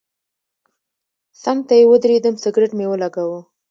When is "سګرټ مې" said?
2.43-2.85